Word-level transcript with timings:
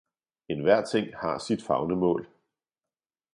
Enhver 0.49 0.81
ting 0.85 1.15
har 1.17 1.37
sit 1.37 1.63
favnemål! 1.63 2.27